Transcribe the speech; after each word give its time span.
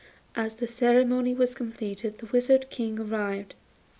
As 0.35 0.55
the 0.55 0.65
ceremony 0.65 1.35
was 1.35 1.53
completed 1.53 2.17
the 2.17 2.25
Wizard 2.25 2.71
King 2.71 2.97
arrived. 2.99 3.53